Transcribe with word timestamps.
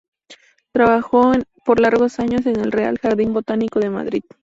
Trabajó 0.73 1.31
por 1.63 1.79
largos 1.79 2.19
años 2.19 2.47
en 2.47 2.59
el 2.59 2.71
Real 2.71 2.97
Jardín 2.97 3.33
Botánico 3.33 3.79
de 3.79 3.91
Madrid. 3.91 4.23